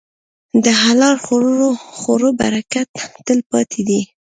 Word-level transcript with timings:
د 0.63 0.65
حلال 0.83 1.15
خوړو 2.03 2.29
برکت 2.41 2.89
تل 3.25 3.39
پاتې 3.51 3.81
دی. 3.87 4.01